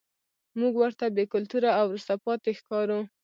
موږ 0.59 0.73
ورته 0.77 1.05
بې 1.15 1.23
کلتوره 1.33 1.69
او 1.79 1.83
وروسته 1.89 2.13
پاتې 2.25 2.51
ښکارو. 2.59 2.99